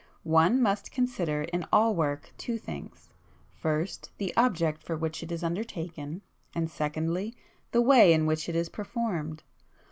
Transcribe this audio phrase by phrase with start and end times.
[0.23, 3.13] One must consider in all work two things;
[3.53, 6.23] first, the object for which it is undertaken,
[6.55, 7.35] and secondly
[7.71, 9.43] the way in which it is performed.